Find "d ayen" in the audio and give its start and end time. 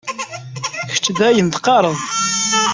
1.17-1.47